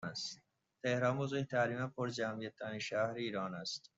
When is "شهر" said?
2.79-3.13